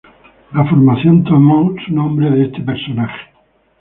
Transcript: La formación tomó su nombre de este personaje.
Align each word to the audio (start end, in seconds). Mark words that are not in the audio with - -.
La 0.55 0.65
formación 0.67 1.23
tomó 1.23 1.75
su 1.85 1.93
nombre 1.93 2.31
de 2.31 2.45
este 2.45 2.61
personaje. 2.61 3.29